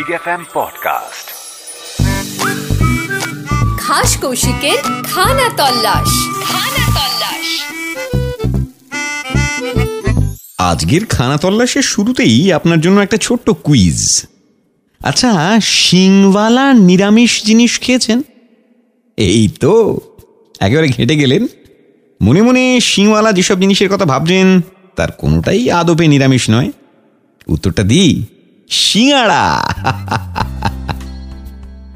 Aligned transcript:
Big 0.00 0.10
F 0.10 0.28
M 0.28 0.44
podcast 0.54 1.26
খাস 3.78 4.16
কৌশিকের 4.16 4.78
খানা 5.02 5.48
তল্লাশ। 5.48 6.08
খানা 6.44 6.84
তল্লাশ। 6.96 7.46
আজকের 10.58 11.06
খানা 11.06 11.36
তল্লাশের 11.36 11.82
শুরুতেই 11.82 12.52
আপনার 12.52 12.80
জন্য 12.80 13.00
একটা 13.00 13.16
ছোট্ট 13.16 13.50
কুইজ 13.50 14.26
আচ্ছা 15.04 15.60
শিংওয়ালা 15.60 16.72
নিরামিষ 16.72 17.44
জিনিস 17.44 17.80
খেয়েছেন? 17.80 18.22
এই 19.16 19.48
তো 19.48 20.00
একেবারে 20.60 20.88
ঘেটে 20.88 21.16
গেলেন। 21.16 21.46
মনে 22.22 22.42
মনে 22.42 22.80
শিংওয়ালা 22.80 23.32
যেসব 23.32 23.60
জিনিসের 23.60 23.88
কথা 23.88 24.04
ভাবছেন 24.04 24.60
তার 24.96 25.12
কোনোটাই 25.12 25.70
আদপে 25.70 26.08
নিরামিষ 26.08 26.50
নয়। 26.50 26.70
উত্তরটা 27.46 27.82
দিই 27.82 28.24
সিঙাড়া 28.70 29.44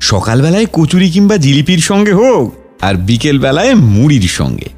সকালবেলায় 0.00 0.66
কচুরি 0.72 1.10
কিংবা 1.10 1.36
জিলিপির 1.36 1.78
সঙ্গে 1.78 2.12
হোক, 2.12 2.54
আর 2.82 2.94
বিকেল 2.96 3.38
বেলায় 3.38 3.74
মুড়ির 3.74 4.22
সঙ্গে। 4.22 4.68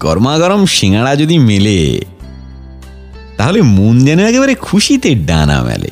গরমা 0.00 0.38
গরম 0.38 0.66
সিঙাড়া 0.66 1.16
যদি 1.16 1.38
মেলে, 1.38 2.00
তাহলে 3.36 3.62
মন 3.62 4.04
যেন 4.04 4.20
একেবারে 4.20 4.54
খুশিতে 4.54 5.14
ডানা 5.14 5.62
মেলে। 5.62 5.90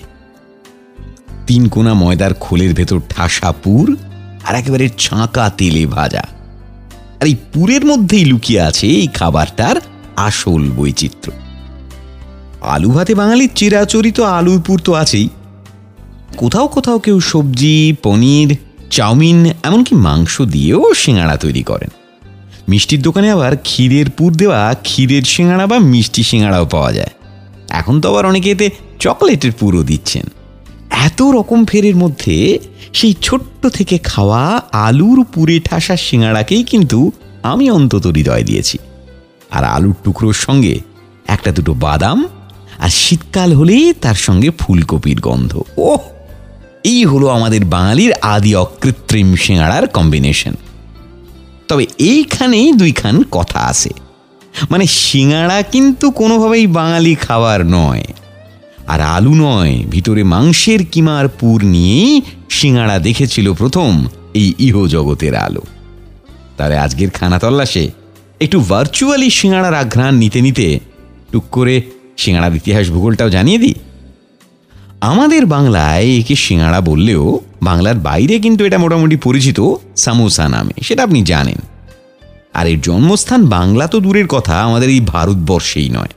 তিন 1.46 1.68
কোনা 1.68 1.94
ময়দার 1.94 2.34
খোলের 2.34 2.74
ভেতর 2.74 3.00
ঠাসা 3.08 3.52
পুর, 3.52 3.96
আর 4.44 4.54
একেবারে 4.54 4.88
ছাঁকা 4.98 5.50
তেলে 5.50 5.86
ভাজা। 5.86 6.24
আর 7.20 7.26
এই 7.26 7.36
পুরের 7.52 7.86
মধ্যেই 7.86 8.24
লুকিয়ে 8.24 8.60
আছে 8.60 8.86
এই 8.86 9.06
খাবারটার 9.06 9.76
আসল 10.16 10.70
বৈচিত্র্য। 10.70 11.49
আলু 12.60 12.90
ভাতে 12.90 13.14
বাঙালির 13.14 13.50
চিরাচরিত 13.54 14.20
আলুর 14.20 14.60
পুর 14.60 14.80
তো 14.84 14.94
আছেই। 14.94 15.28
কোথাও 16.36 16.66
কোথাও 16.68 16.98
কেউ 16.98 17.20
সবজি, 17.20 17.96
পনির, 18.02 18.56
চাউমিন, 18.90 19.46
এমনকি 19.62 19.94
মাংস 19.94 20.42
দিয়েও 20.42 20.94
সিঙাড়া 20.94 21.36
তৈরি 21.36 21.62
করেন। 21.62 21.88
মিষ্টির 22.68 23.02
দোকানে 23.02 23.30
আবার 23.30 23.56
ক্ষীরের 23.56 24.10
পুর 24.10 24.34
দেওয়া 24.34 24.74
ক্ষীরের 24.82 25.22
সিঙাড়া 25.22 25.66
বা 25.66 25.78
মিষ্টি 25.78 26.22
সিঙাড়াও 26.22 26.66
পাওয়া 26.66 26.92
যায়। 26.92 27.10
এখন 27.68 28.00
তো 28.00 28.08
আবার 28.08 28.26
অনেকে 28.26 28.50
এতে 28.50 28.70
চকলেটের 28.98 29.52
পুরও 29.52 29.82
দিচ্ছেন। 29.82 30.26
এত 30.90 31.22
রকম 31.22 31.64
ফেরের 31.64 31.96
মধ্যে 31.96 32.58
সেই 32.92 33.14
ছোট্ট 33.22 33.66
থেকে 33.66 33.98
খাওয়া 33.98 34.62
আলুর 34.72 35.24
পুরে 35.24 35.60
ঠাসা 35.60 35.96
সিঙাড়াকেই 35.96 36.62
কিন্তু 36.62 37.12
আমি 37.42 37.70
অন্তত 37.70 38.06
হৃদয় 38.06 38.44
দিয়েছি। 38.44 38.78
আর 39.50 39.64
আলুর 39.64 39.94
টুকরোর 40.04 40.32
সঙ্গে 40.32 40.80
একটা 41.26 41.52
দুটো 41.52 41.74
বাদাম 41.74 42.28
আর 42.80 42.88
শীতকাল 42.88 43.52
হলেই 43.52 43.92
তার 43.92 44.14
সঙ্গে 44.14 44.50
ফুলকপির 44.58 45.20
গন্ধ। 45.20 45.62
ওহ, 45.76 45.98
এই 46.84 47.04
হলো 47.04 47.28
আমাদের 47.28 47.64
বাঙালির 47.64 48.12
আদি 48.12 48.54
অকৃত্রিম 48.54 49.34
সিঙাড়ার 49.34 49.86
কম্বিনেশন 49.86 50.54
তবে 51.68 51.86
এইখানেই 51.98 52.72
দুইখান 52.72 53.22
কথা 53.30 53.60
আছে। 53.60 53.90
মানে 54.70 54.86
সিঙাড়া 54.86 55.62
কিন্তু 55.62 56.10
কোনোভাবেই 56.10 56.66
বাঙালি 56.66 57.14
খাবার 57.14 57.66
নয়। 57.66 58.04
আর 58.86 59.00
আলু 59.00 59.34
নয়, 59.34 59.84
ভিতরে 59.90 60.22
মাংসের 60.22 60.86
কিমার 60.86 61.28
পুর 61.28 61.64
নিয়েই 61.64 62.22
সিঙাড়া 62.50 62.98
দেখেছিল 62.98 63.52
প্রথম 63.52 64.06
এই 64.34 64.54
ইহ 64.58 64.86
জগতের 64.86 65.34
আলো। 65.34 65.62
তাহলে 66.56 66.78
আজকের 66.78 67.10
খানা 67.10 67.38
তল্লাশে 67.38 67.90
একটু 68.40 68.60
ভার্চুয়ালি 68.60 69.30
সিঙাড়ার 69.30 69.74
আঘ্রাণ 69.74 70.14
নিতে 70.14 70.40
নিতে 70.40 70.80
টুক 71.32 71.44
করে 71.50 71.82
সিঙাড়ার 72.16 72.56
ইতিহাস 72.56 72.90
ভূগোলটাও 72.90 73.30
জানিয়ে 73.30 73.58
দিই। 73.58 73.74
আমাদের 75.00 75.46
বাংলায় 75.46 76.06
একে 76.18 76.36
সিঙাড়া 76.36 76.80
বললেও 76.80 77.40
বাংলার 77.62 77.94
বাইরে 77.94 78.38
কিন্তু 78.38 78.64
এটা 78.64 78.78
মোটামুটি 78.78 79.16
পরিচিত 79.16 79.74
সামোসা 79.96 80.48
নামে, 80.48 80.72
সেটা 80.82 81.02
আপনি 81.02 81.22
জানেন। 81.22 81.58
আর 82.54 82.66
এর 82.66 82.80
জন্মস্থান 82.80 83.46
বাংলা 83.46 83.86
তো 83.86 84.00
দূরের 84.00 84.26
কথা, 84.26 84.62
আমাদের 84.62 84.88
এই 84.88 85.00
ভারতবর্ষেই 85.00 85.88
নয়। 85.88 86.08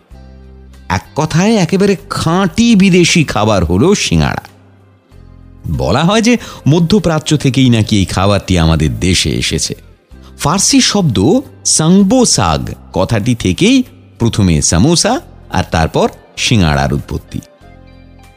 এক 0.89 1.01
কথায় 1.15 1.55
একেবারে 1.55 1.95
খাঁটি 2.09 2.75
বিদেশি 2.75 3.23
খাবার 3.23 3.65
হলো 3.65 3.95
সিঙাড়া 3.95 4.43
বলা 5.77 6.03
হয় 6.03 6.21
যে 6.21 6.37
মধ্যপ্রাচ্য 6.67 7.37
থেকেই 7.37 7.69
নাকি 7.69 7.97
এই 7.97 8.05
খাবারটি 8.05 8.59
আমাদের 8.59 8.99
দেশে 8.99 9.29
এসেছে। 9.29 9.75
ফার্সি 10.37 10.81
শব্দ 10.81 11.39
সাংবোসাগ 11.65 12.69
কথাটি 12.93 13.35
থেকেই 13.35 13.83
প্রথমে 14.19 14.61
সামোসা 14.61 15.21
আর 15.53 15.63
তারপর 15.71 16.07
সিঙাড়ার 16.37 16.93
উৎপত্তি। 16.93 17.39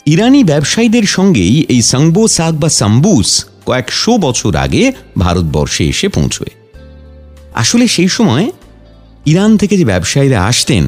ইরানি 0.06 0.44
ব্যবসায়ীদের 0.44 1.02
সঙ্গেই 1.02 1.66
এই 1.68 1.82
সাংবো 1.82 2.22
সাগ 2.28 2.54
বা 2.54 2.68
সাম্বুস 2.68 3.30
কয়েকশো 3.66 4.12
বছর 4.18 4.56
আগে 4.56 4.92
ভারতবর্ষে 5.18 5.84
এসে 5.88 6.08
পৌঁছয়। 6.08 6.52
আসলে 7.54 7.88
সেই 7.88 8.08
সময় 8.08 8.50
ইরান 9.26 9.56
থেকে 9.56 9.74
যে 9.76 9.84
ব্যবসায়ীরা 9.84 10.38
আসতেন, 10.46 10.84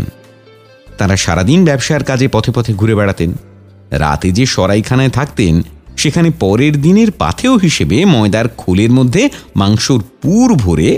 তারা 0.99 1.17
সারাদিন 1.17 1.61
ব্যবসার 1.65 2.03
কাজে 2.05 2.29
পথে 2.29 2.51
পথে 2.53 2.73
ঘুরে 2.73 2.95
বেড়াতেন। 2.95 3.33
রাতে 3.91 4.29
যে 4.31 4.47
সরাইখানায় 4.47 5.11
থাকতেন, 5.11 5.55
সেখানে 5.97 6.31
পরের 6.31 6.75
দিনের 6.81 7.11
পাথেও 7.13 7.57
হিসেবে 7.57 8.05
ময়দার 8.05 8.49
খোলের 8.49 8.91
মধ্যে 8.91 9.23
মাংসর 9.57 10.01
পুর 10.23 10.49
ভরে 10.55 10.91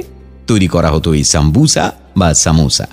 তৈরি 0.46 0.68
করা 0.68 0.90
হতো 0.90 1.08
এই 1.14 1.24
সাম্বুসা 1.24 1.84
বা 2.16 2.28
সামোসা। 2.34 2.86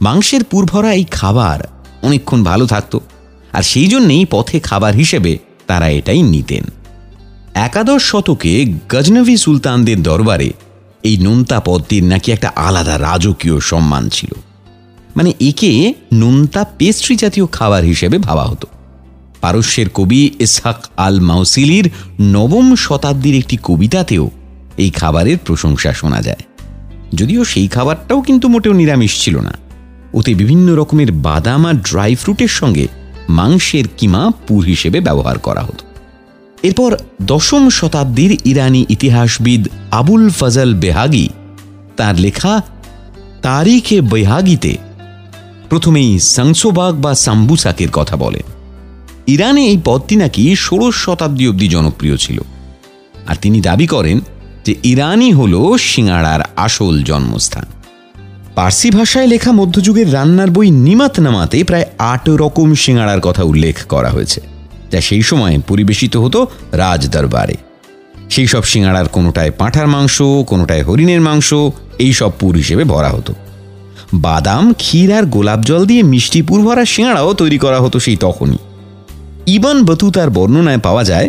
মাংসের 0.00 0.44
পুর 0.44 0.64
ভরা 0.64 0.92
এই 0.92 1.04
খাবার 1.10 1.60
অনেকক্ষণ 2.02 2.44
ভালো 2.44 2.66
থাকত, 2.66 2.98
আর 3.52 3.62
সেই 3.62 3.88
জন্যেই 3.88 4.26
পথে 4.30 4.60
খাবার 4.60 4.94
হিসেবে 4.94 5.38
তারা 5.66 5.88
এটাই 5.88 6.22
নিতেন। 6.22 6.64
একাদশ 7.54 8.02
শতকে 8.02 8.72
গজনভি 8.88 9.36
সুলতানদের 9.36 10.02
দরবারে 10.02 10.52
এই 11.02 11.16
নোনতা 11.16 11.60
পদটির 11.60 12.04
নাকি 12.04 12.32
একটা 12.32 12.52
আলাদা 12.56 12.98
রাজকীয় 12.98 13.60
সম্মান 13.60 14.08
ছিল। 14.08 14.32
মানে 15.16 15.32
একে 15.40 15.94
নোনতা 16.12 16.64
পেস্ট্রি 16.78 17.16
জাতীয় 17.16 17.46
খাবার 17.46 17.84
হিসেবে 17.84 18.18
ভাবা 18.18 18.44
হতো। 18.44 18.66
পারস্যের 19.40 19.88
কবি 19.88 20.30
ইসহাক 20.40 20.86
আল 20.96 21.20
মাউসিলির 21.20 21.90
নবম 22.20 22.74
শতাব্দীর 22.74 23.34
একটি 23.34 23.58
কবিতাতেও 23.62 24.30
এই 24.76 24.90
খাবারের 24.90 25.38
প্রশংসা 25.38 25.92
শোনা 25.92 26.22
যায়। 26.22 26.42
যদিও 27.14 27.44
সেই 27.44 27.68
খাবারটাও 27.68 28.22
কিন্তু 28.22 28.48
মোটেও 28.48 28.72
নিরামিষ 28.72 29.24
ছিল 29.24 29.40
না। 29.40 29.63
ওতে 30.14 30.34
বিভিন্ন 30.34 30.74
রকমের 30.74 31.12
বাদাম 31.12 31.66
আর 31.66 31.74
ড্রাই 31.74 32.14
ফ্রুটের 32.14 32.48
সঙ্গে 32.48 32.88
মাংসের 33.28 33.84
কিমা 33.98 34.30
পুর 34.48 34.64
হিসেবে 34.64 35.00
ব্যবহার 35.00 35.38
করা 35.38 35.62
হতো। 35.62 35.84
এরপর 36.62 36.96
দশম 37.22 37.70
শতাব্দীর 37.70 38.40
ইরানি 38.44 38.86
ইতিহাসবিদ 38.88 39.68
আবুল 39.90 40.30
ফজল 40.30 40.74
বেহাগি 40.74 41.28
তার 41.96 42.20
লেখা 42.20 42.62
তারিখে 43.42 44.00
বেহাগিতে 44.00 44.76
প্রথমেই 45.68 46.18
সাংসোবাগ 46.18 47.00
বা 47.00 47.14
সাম্বুসাকের 47.14 47.90
কথা 47.92 48.16
বলেন। 48.16 48.42
ইরানে 49.26 49.66
এই 49.66 49.78
পদটি 49.84 50.16
নাকি 50.16 50.56
ষোড়শ 50.56 50.94
শতাব্দী 50.94 51.48
অবধি 51.48 51.68
জনপ্রিয় 51.68 52.16
ছিল। 52.16 52.40
আর 53.26 53.36
তিনি 53.42 53.60
দাবি 53.60 53.86
করেন 53.86 54.20
যে 54.64 54.74
ইরানই 54.82 55.32
হল 55.32 55.76
সিঙাড়ার 55.76 56.40
আসল 56.56 57.02
জন্মস্থান। 57.02 57.64
পার্সি 58.54 58.88
ভাষায় 58.90 59.26
লেখা 59.26 59.52
মধ্যযুগের 59.52 60.08
রান্নার 60.12 60.50
বই 60.50 60.68
নিমাত 60.86 61.14
নামাতে 61.18 61.58
প্রায় 61.64 61.86
আট 62.12 62.24
রকম 62.42 62.68
সিঙাড়ার 62.74 63.20
কথা 63.20 63.42
উল্লেখ 63.42 63.76
করা 63.88 64.10
হয়েছে, 64.10 64.40
যা 64.92 65.00
সেই 65.00 65.22
সময় 65.22 65.54
পরিবেশিত 65.68 66.14
হতো 66.16 66.40
রাজ 66.72 67.02
দরবারে 67.08 67.56
সেই 68.30 68.46
সব 68.46 68.64
সিঙাড়ার 68.64 69.08
কোনোটায় 69.08 69.50
পাঁঠার 69.50 69.88
মাংস, 69.88 70.16
কোনোটায় 70.46 70.82
হরিণের 70.82 71.20
মাংস, 71.20 71.48
এই 71.98 72.12
সব 72.12 72.32
পুর 72.38 72.52
হিসেবে 72.56 72.84
ভরা 72.84 73.10
হতো। 73.10 73.32
বাদাম, 74.26 74.64
ক্ষীর 74.72 75.10
আর 75.18 75.24
গোলাপ 75.26 75.60
জল 75.60 75.82
দিয়ে 75.86 76.02
মিষ্টি 76.02 76.40
পুর 76.42 76.60
ভরা 76.62 76.84
সিঙাড়াও 76.84 77.30
তৈরি 77.34 77.58
করা 77.58 77.78
হতো 77.80 77.96
সেই 78.00 78.16
তখনই। 78.16 78.60
ইবান 79.46 79.78
বতুতার 79.84 80.28
বর্ণনায় 80.30 80.78
পাওয়া 80.78 81.04
যায় 81.04 81.28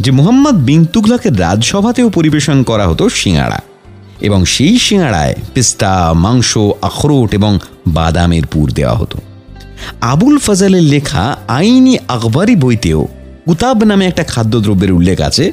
যে 0.00 0.10
মোহাম্মদ 0.10 0.56
বিন 0.68 0.80
তুগলকের 0.84 1.34
রাজসভাতেও 1.38 2.08
পরিবেশন 2.10 2.58
করা 2.62 2.84
হতো 2.88 3.04
সিঙাড়া। 3.22 3.60
এবং 4.24 4.44
সেই 4.44 4.78
সিঙাড়ায় 4.78 5.34
পেস্তা, 5.54 6.12
মাংস, 6.14 6.50
আখরোট 6.82 7.34
এবং 7.34 7.58
বাদামের 7.86 8.44
পুর 8.46 8.66
দেওয়া 8.72 8.96
হতো। 8.96 9.18
আবুল 10.00 10.36
ফজলের 10.38 10.82
লেখা 10.82 11.36
আইনি 11.48 11.94
আকবরী 12.08 12.56
বইতেও 12.56 13.08
কুতাব 13.46 13.78
নামে 13.84 14.04
একটা 14.06 14.24
খাদ্যদ্রব্যের 14.24 14.92
উল্লেখ 14.92 15.20
আছে, 15.20 15.52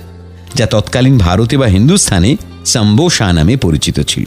যা 0.55 0.65
তৎকালীন 0.65 1.17
ভারতে 1.17 1.57
বা 1.57 1.67
হিন্দুস্থানে 1.67 2.37
সাম্বোসা 2.65 3.33
নামে 3.33 3.55
পরিচিত 3.57 3.97
ছিল। 3.99 4.25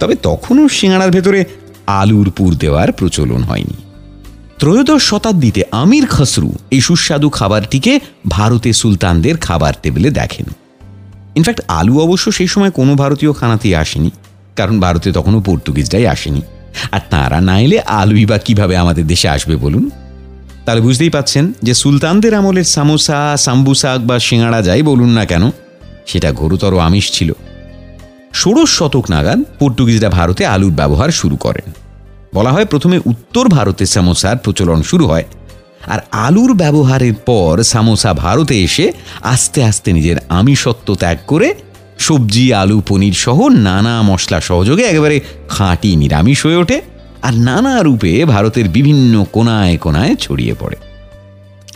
তবে 0.00 0.14
তখনও 0.22 0.64
সিঙাড়ার 0.68 1.10
ভেতরে 1.10 1.44
আলুর 2.00 2.28
পুর 2.30 2.50
দেওয়ার 2.54 2.88
প্রচলন 2.92 3.42
হয়নি। 3.42 3.76
ত্রয়োদশ 4.58 5.02
শতাব্দীতে 5.02 5.62
আমির 5.72 6.06
খসরু 6.06 6.50
এই 6.70 6.80
সুস্বাদু 6.80 7.28
খাবারটিকে 7.28 7.92
ভারতে 8.28 8.70
সুলতানদের 8.72 9.36
খাবার 9.36 9.72
টেবিলে 9.82 10.10
দেখেন। 10.10 10.46
ইনফ্যাক্ট 11.34 11.60
আলু 11.68 11.94
অবশ্য 12.00 12.26
সেই 12.32 12.48
সময় 12.48 12.70
কোনো 12.70 12.92
ভারতীয় 12.94 13.32
খানাতেই 13.32 13.74
আসেনি, 13.74 14.10
কারণ 14.56 14.80
ভারতে 14.80 15.08
তখনও 15.12 15.40
পর্তুগিজরাই 15.40 16.06
আসেনি। 16.06 16.42
আর 16.92 17.02
তাঁরা 17.10 17.38
না 17.40 17.56
এলে 17.60 17.78
আলুই 18.00 18.24
বা 18.26 18.38
কীভাবে 18.38 18.74
আমাদের 18.76 19.06
দেশে 19.06 19.28
আসবে 19.28 19.56
বলুন? 19.56 19.90
তাহলে 20.64 20.80
বুঝতেই 20.80 21.10
পাচ্ছেন 21.10 21.44
যে 21.62 21.72
সুলতানদের 21.74 22.32
আমলের 22.34 22.64
সামোসা, 22.64 23.36
সাম্বুসাক 23.36 24.00
বা 24.00 24.16
সিঙাড়া 24.18 24.60
যাই 24.62 24.82
বলুন 24.82 25.08
না 25.08 25.24
কেন, 25.24 25.44
সেটা 26.06 26.28
ঘোরতর 26.32 26.72
আমিষ 26.78 27.06
ছিল। 27.12 27.30
ষোড়শ 28.34 28.70
শতক 28.78 29.04
নাগাদ 29.10 29.40
পর্তুগিজরা 29.58 30.08
ভারতে 30.08 30.42
আলুর 30.46 30.72
ব্যবহার 30.72 31.10
শুরু 31.10 31.36
করেন। 31.36 31.68
বলা 32.34 32.50
হয় 32.52 32.66
প্রথমে 32.66 32.96
উত্তর 33.04 33.44
ভারতে 33.48 33.86
সামোসার 33.86 34.36
প্রচলন 34.36 34.82
শুরু 34.82 35.04
হয় 35.06 35.24
আর 35.86 35.98
আলুর 36.12 36.54
ব্যবহারের 36.54 37.14
পর 37.14 37.62
সামোসা 37.62 38.14
ভারতে 38.14 38.62
এসে 38.62 38.92
আস্তে 39.22 39.64
আস্তে 39.64 39.92
নিজের 39.92 40.16
আমিষত্ব 40.28 40.94
ত্যাগ 40.94 41.18
করে 41.26 41.54
সবজি, 41.98 42.54
আলু, 42.54 42.82
পনির 42.88 43.12
সহ 43.12 43.48
নানা 43.48 44.02
মশলা 44.02 44.40
সহযোগে 44.40 44.82
একেবারে 44.82 45.20
খাঁটি 45.48 45.96
নিরামিষ 45.96 46.46
হয়ে 46.46 46.56
ওঠে 46.56 46.80
আর 47.22 47.34
নানা 47.34 47.82
রূপে 47.82 48.24
ভারতের 48.24 48.68
বিভিন্ন 48.68 49.24
কোনায় 49.32 49.76
কোনায় 49.76 50.14
ছড়িয়ে 50.16 50.54
পড়ে। 50.60 50.76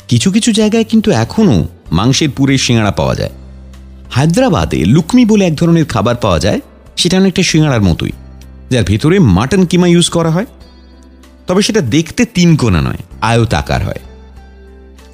কিছু 0.08 0.30
কিছু 0.30 0.52
জায়গায় 0.52 0.84
কিন্তু 0.84 1.10
এখনও 1.10 1.66
মাংসের 1.92 2.30
পুরে 2.30 2.58
সিঙাড়া 2.58 2.90
পাওয়া 2.90 3.14
যায়। 3.14 3.30
হায়দ্রাবাদে 4.10 4.84
লুকমি 4.84 5.24
বলে 5.24 5.46
এক 5.46 5.54
ধরনের 5.54 5.84
খাবার 5.84 6.16
পাওয়া 6.16 6.38
যায়, 6.38 6.60
সেটা 6.96 7.18
অনেকটা 7.18 7.42
সিঙাড়ার 7.42 7.82
মতোই, 7.82 8.12
যার 8.70 8.84
ভেতরে 8.84 9.18
মাটন 9.18 9.64
কিমা 9.64 9.86
ইউজ 9.86 10.08
করা 10.08 10.30
হয়। 10.30 10.46
তবে 11.46 11.62
সেটা 11.62 11.80
দেখতে 11.80 12.24
তিন 12.24 12.56
কোনা 12.56 12.80
নয় 12.80 13.02
আয়তাকার 13.20 13.84
হয়। 13.84 14.02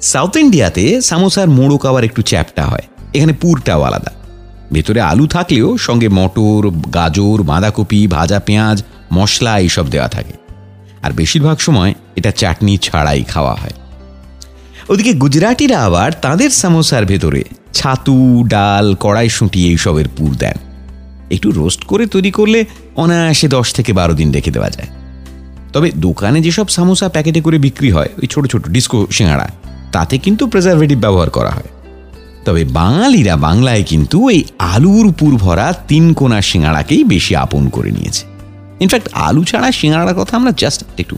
সাউথ 0.01 0.35
ইন্ডিয়াতে 0.35 1.01
সামোসার 1.01 1.49
মোড়ক 1.49 1.85
আবার 1.85 2.03
একটু 2.03 2.21
চ্যাপটা 2.21 2.63
হয়, 2.65 2.85
এখানে 3.13 3.33
পুরটাও 3.33 3.81
আলাদা। 3.81 4.11
ভেতরে 4.71 5.01
আলু 5.01 5.27
থাকলেও 5.27 5.77
সঙ্গে 5.77 6.09
মটর, 6.09 6.69
গাজর, 6.69 7.43
বাঁধাকপি, 7.43 8.07
ভাজা 8.07 8.39
পেঁয়াজ, 8.39 8.83
মশলা 9.13 9.59
এইসব 9.59 9.89
দেওয়া 9.89 10.07
থাকে। 10.07 10.33
আর 11.01 11.11
বেশিরভাগ 11.11 11.57
সময় 11.57 11.93
এটা 12.15 12.31
চাটনি 12.31 12.77
ছাড়াই 12.77 13.23
খাওয়া 13.23 13.55
হয়। 13.55 13.75
ওদিকে 14.89 15.13
গুজরাটিরা 15.13 15.77
আবার 15.83 16.11
তাদের 16.21 16.49
সামোসার 16.49 17.05
ভেতরে 17.05 17.43
ছাতু, 17.73 18.43
ডাল 18.47 18.95
কড়াইশুঁটি 18.95 19.67
এইসবের 19.67 20.07
পুর 20.17 20.31
দেন। 20.35 20.57
একটু 21.31 21.51
রোস্ট 21.51 21.83
করে 21.83 22.05
তৈরি 22.05 22.31
করলে 22.31 22.65
অনায়াসে 22.95 23.47
দশ 23.47 23.73
থেকে 23.73 23.93
বারো 23.93 24.13
দিন 24.13 24.31
রেখে 24.31 24.51
দেওয়া 24.51 24.69
যায়। 24.69 24.89
তবে 25.73 25.91
দোকানে 25.95 26.41
যেসব 26.41 26.67
সামোসা 26.67 27.09
প্যাকেটে 27.09 27.41
করে 27.41 27.57
বিক্রি 27.57 27.91
হয়, 27.91 28.09
ওই 28.17 28.27
ছোট 28.27 28.47
ছোট 28.47 28.69
ডিস্কো 28.69 29.07
সিঙাড়া 29.11 29.49
তাতে 29.91 30.17
কিন্তু 30.17 30.47
প্রেজারভেটিভ 30.47 30.99
ব্যবহার 30.99 31.29
করা 31.29 31.49
হয়। 31.49 31.69
তবে 32.45 32.63
বাঙালিরা 32.63 33.35
বাংলায় 33.35 33.83
কিন্তু 33.83 34.29
এই 34.29 34.43
আলুর 34.59 35.13
পুর 35.13 35.35
ভরা 35.35 35.73
তিন 35.87 36.13
কোনা 36.13 36.41
সিঙাড়াকেই 36.41 37.03
বেশি 37.03 37.35
আপন 37.35 37.69
করে 37.69 37.91
নিয়েছে। 37.91 38.25
ইনফ্যাক্ট 38.79 39.09
আলু 39.13 39.43
ছাড়া 39.43 39.71
সিঙাড়ার 39.71 40.15
কথা 40.15 40.37
আমরা 40.37 40.51
জাস্ট 40.57 40.83
একটু। 40.99 41.17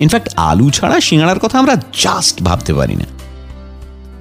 ইনফ্যাক্ট 0.00 0.28
আলু 0.36 0.70
ছাড়া 0.70 1.00
সিঙাড়ার 1.00 1.38
কথা 1.38 1.58
আমরা 1.58 1.76
জাস্ট 1.76 2.42
ভাবতে 2.42 2.74
পারি 2.74 2.96
না। 2.96 3.04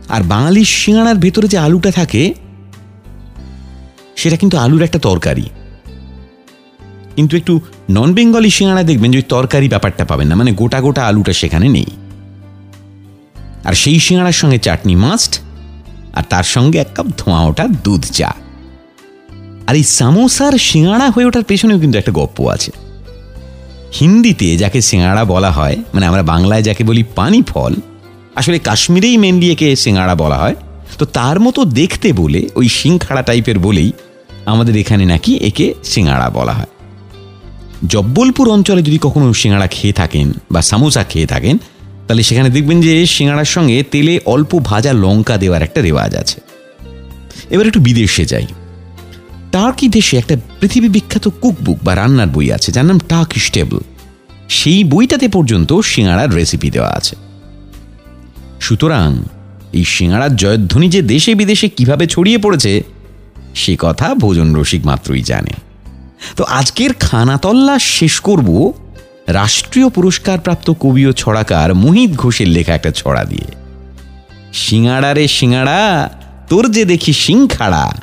আর 0.09 0.23
বাঙালির 0.23 0.65
সিঙাড়ার 0.65 1.15
ভেতরে 1.15 1.47
যে 1.47 1.57
আলুটা 1.57 1.91
থাকে, 1.91 2.33
সেটা 4.15 4.37
কিন্তু 4.37 4.57
আলুর 4.57 4.83
একটা 4.83 4.99
তরকারি। 4.99 5.49
কিন্তু 7.15 7.37
একটু 7.37 7.59
নন 7.89 8.13
বেঙ্গলি 8.13 8.49
সিঙাড়া 8.49 8.83
দেখবেন 8.83 9.11
যে 9.11 9.17
ওই 9.17 9.23
তরকারি 9.29 9.67
ব্যাপারটা 9.69 10.05
পাবেন 10.05 10.27
না 10.27 10.35
মানে 10.35 10.51
গোটা 10.51 10.81
গোটা 10.81 11.07
আলুটা 11.07 11.33
সেখানে 11.33 11.69
নেই। 11.69 11.85
আর 13.63 13.73
সেই 13.73 13.99
সিঙাড়ার 13.99 14.31
সঙ্গে 14.31 14.57
চাটনি 14.57 14.95
মাস্ট 14.95 15.39
আর 16.13 16.23
তার 16.29 16.43
সঙ্গে 16.43 16.77
এক 16.79 16.87
কাপ 16.95 17.05
ধোঁয়া 17.17 17.41
ওঠা 17.41 17.65
দুধ 17.83 18.03
চা। 18.11 18.31
আর 19.67 19.75
এই 19.75 19.83
সামোসার 19.83 20.53
সিঙাড়া 20.57 21.09
হয়ে 21.09 21.25
ওঠার 21.25 21.43
পেছনেও 21.43 21.79
কিন্তু 21.79 21.97
একটা 21.97 22.11
গপ্প 22.11 22.37
আছে। 22.47 22.71
হিন্দিতে 23.99 24.57
যাকে 24.57 24.81
সিঙাড়া 24.81 25.23
বলা 25.25 25.51
হয় 25.51 25.77
মানে 25.93 26.05
আমরা 26.05 26.23
বাংলায় 26.23 26.63
যাকে 26.63 26.83
বলি 26.83 27.03
পানি 27.15 27.39
ফল, 27.47 27.73
আসলে 28.35 28.59
কাশ্মীরেই 28.59 29.17
মেনলি 29.17 29.51
একে 29.51 29.75
সিঙাড়া 29.75 30.15
বলা 30.15 30.37
হয়। 30.37 30.55
তো 30.97 31.05
তার 31.05 31.39
মতো 31.39 31.65
দেখতে 31.65 32.13
বলে, 32.13 32.49
ওই 32.55 32.67
সিংখাড়া 32.69 33.21
টাইপের 33.21 33.59
বলেই 33.59 33.91
আমাদের 34.45 34.75
এখানে 34.77 35.05
নাকি 35.05 35.37
একে 35.37 35.73
সিঙাড়া 35.83 36.29
বলা 36.29 36.53
হয়। 36.53 36.71
জব্বলপুর 37.87 38.49
অঞ্চলে 38.49 38.81
যদি 38.81 38.97
কখনো 39.01 39.33
সিঙাড়া 39.33 39.67
খেয়ে 39.67 39.93
থাকেন 39.93 40.31
বা 40.51 40.61
সামোসা 40.61 41.03
খেয়ে 41.03 41.25
থাকেন, 41.25 41.57
তাহলে 42.07 42.23
সেখানে 42.23 42.49
দেখবেন 42.49 42.81
যে 42.81 43.05
সিঙাড়ার 43.05 43.45
সঙ্গে 43.45 43.83
তেলে 43.83 44.19
অল্প 44.25 44.59
ভাজা 44.59 44.93
লঙ্কা 44.93 45.37
দেওয়ার 45.37 45.61
একটা 45.61 45.81
রেওয়াজ 45.81 46.15
আছে। 46.15 46.41
এবার 47.49 47.67
একটু 47.67 47.79
বিদেশে 47.79 48.25
যাই। 48.25 48.47
টার্কি 49.51 49.89
দেশে 49.89 50.17
একটা 50.17 50.37
পৃথিবী 50.59 50.89
বিখ্যাত 50.89 51.27
কুকবুক 51.41 51.77
বা 51.83 51.95
রান্নার 51.95 52.27
বই 52.27 52.51
আছে, 52.51 52.71
যার 52.71 52.85
নাম 52.85 52.99
টার্কিশ 52.99 53.51
টেবল। 53.51 53.79
সেই 54.49 54.83
বইটাতে 54.83 55.27
পর্যন্ত 55.27 55.79
সিঙাড়ার 55.79 56.33
রেসিপি 56.33 56.69
দেওয়া 56.69 56.89
আছে। 56.89 57.15
সুতরাং 58.59 59.23
এই 59.73 59.85
সিঙাড়ার 59.85 60.35
জয়ধ্বনি 60.35 60.89
যে 60.89 61.01
দেশে 61.01 61.35
বিদেশে 61.35 61.69
কীভাবে 61.69 62.07
ছড়িয়ে 62.07 62.37
পড়েছে, 62.37 62.83
সে 63.55 63.75
কথা 63.79 64.15
ভোজন 64.15 64.55
রসিক 64.55 64.85
মাত্রই 64.85 65.23
জানে। 65.23 65.72
তো 66.35 66.43
আজকের 66.43 66.93
খানাতল্লা 66.93 67.79
শেষ 67.79 68.19
করব 68.19 68.73
রাষ্ট্রীয় 69.27 69.89
পুরস্কারপ্রাপ্ত 69.89 70.71
কবি 70.79 71.07
ও 71.07 71.11
ছড়াকার 71.11 71.73
মোহিত 71.73 72.11
ঘোষের 72.15 72.47
লেখা 72.47 72.75
একটা 72.75 72.91
ছড়া 72.91 73.23
দিয়ে। 73.25 73.49
সিঙাড়া 74.53 75.13
রে 75.13 75.27
সিঙাড়া, 75.27 76.09
তোর 76.49 76.71
যে 76.71 76.85
দেখি 76.85 77.13
সিংখাড়া, 77.13 77.93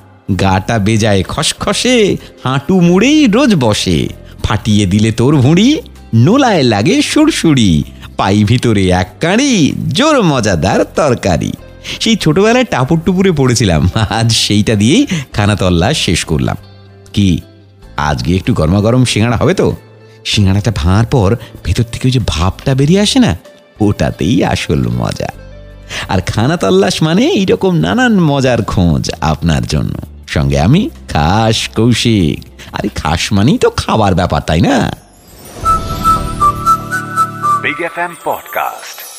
গাটা 0.40 0.78
বেজায় 0.78 1.22
খসখসে, 1.22 2.16
হাঁটু 2.44 2.80
মুড়েই 2.80 3.26
রোজ 3.26 3.54
বসে, 3.54 4.08
ফাটিয়ে 4.42 4.86
দিলে 4.86 5.12
তোর 5.12 5.36
ভুঁড়ি, 5.36 5.80
নোলায় 6.14 6.62
লাগে 6.62 7.02
সুরসুরি 7.02 7.84
পাই 8.16 8.44
ভিতরে 8.44 8.88
এক 8.88 9.08
কাঁড়ি, 9.20 9.72
জোর 9.88 10.22
মজাদার 10.22 10.84
তরকারি। 10.94 11.52
সেই 12.00 12.16
ছোটবেলায় 12.16 12.64
টাপুর 12.64 12.98
টুপুরে 13.04 13.32
পড়েছিলাম, 13.32 13.90
আজ 14.10 14.32
সেইটা 14.32 14.74
দিয়েই 14.74 15.06
খানাতল্লা 15.32 15.94
শেষ 15.94 16.24
করলাম। 16.24 16.56
কি? 17.12 17.40
আজকে 18.00 18.36
একটু 18.36 18.54
গরমা 18.54 18.80
গরম 18.80 19.04
সিঙাড়া 19.04 19.36
হবে 19.36 19.54
তো। 19.54 19.76
সিঙাড়াটা 20.24 20.72
ভাঙার 20.76 21.06
পর 21.06 21.36
ভেতর 21.64 21.82
থেকে 21.82 22.08
ওই 22.08 22.12
যে 22.12 22.20
ভাবটা 22.26 22.74
বেরিয়ে 22.74 23.00
আসে 23.00 23.18
না, 23.18 23.38
ওটাতেই 23.80 24.44
আসল 24.44 24.88
মজা। 24.88 25.28
আর 26.08 26.20
খানা 26.20 26.56
তল্লাশ 26.56 27.02
মানে 27.02 27.26
এইরকম 27.26 27.76
নানান 27.76 28.20
মজার 28.20 28.64
খোঁজ 28.64 29.10
আপনার 29.20 29.66
জন্য। 29.66 29.94
সঙ্গে 30.26 30.60
আমি, 30.60 30.90
খাস 31.08 31.68
কৌশিক। 31.68 32.44
আরে 32.72 32.88
খাস 32.88 33.32
মানেই 33.32 33.58
তো 33.58 33.70
খাবার 33.70 34.14
ব্যাপার, 34.14 34.42
তাই 34.46 34.60
না? 34.60 34.92
Big 37.62 37.78
FM 37.78 38.14
Podcast. 38.26 39.09